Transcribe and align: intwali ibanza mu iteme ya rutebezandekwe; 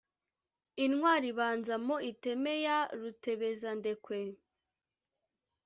intwali 0.85 1.27
ibanza 1.33 1.75
mu 1.85 1.95
iteme 2.11 2.53
ya 2.65 2.77
rutebezandekwe; 2.99 4.21